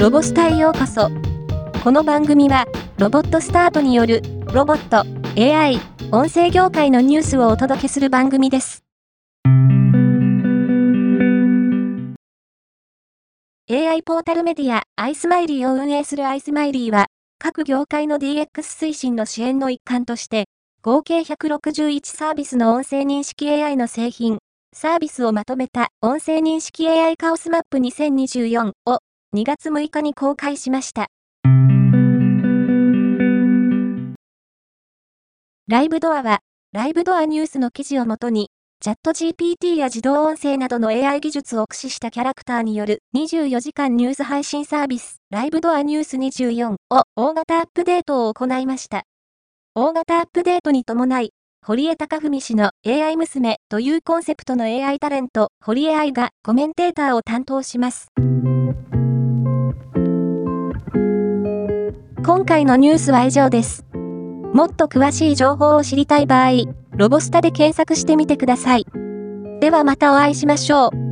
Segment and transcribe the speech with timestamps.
[0.00, 1.10] ロボスタへようこそ。
[1.84, 2.64] この番組は、
[2.96, 5.04] ロボットスタートによる、ロボット、
[5.38, 5.78] AI、
[6.10, 8.82] 音声業界のニュースをお届けする番組です。
[13.70, 17.08] AI ポータルメディア、アイスマイリーを運営するアイスマイリーは、
[17.38, 20.46] 各業界の DX 推進の支援の一環として、
[20.80, 24.38] 合計161サービスの音声認識 AI の製品、
[24.72, 29.00] サービスをまとめた音声認識 AI カオスマップ2024を
[29.32, 31.06] 2月6日に公開しました。
[35.68, 36.40] ライブドアは、
[36.72, 46.76] ライブドアニュースの記事をもとに、チャット GPT や自動音声などの AI 技術を駆使したキャラクターによる24時間ニュース配信サービス、ライブドアニュース24を
[47.14, 49.04] 大型アップデートを行いました。
[49.76, 51.30] 大型アップデートに伴い、
[51.64, 58.08] 堀江貴文氏の AI 娘というコンセプトの AI タレント、堀江愛がコメンテーターを担当します。
[62.22, 63.86] 今回のニュースは以上です。
[64.52, 66.50] もっと詳しい情報を知りたい場合、
[66.92, 68.86] ロボスタで検索してみてください。
[69.60, 71.09] ではまたお会いしましょう。